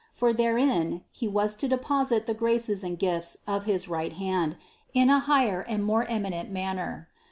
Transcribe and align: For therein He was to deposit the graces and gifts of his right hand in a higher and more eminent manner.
For 0.11 0.33
therein 0.33 1.03
He 1.11 1.27
was 1.27 1.55
to 1.57 1.67
deposit 1.67 2.25
the 2.25 2.33
graces 2.33 2.83
and 2.83 2.97
gifts 2.97 3.37
of 3.45 3.65
his 3.65 3.87
right 3.87 4.13
hand 4.13 4.57
in 4.95 5.11
a 5.11 5.19
higher 5.19 5.61
and 5.61 5.85
more 5.85 6.05
eminent 6.05 6.49
manner. 6.49 7.07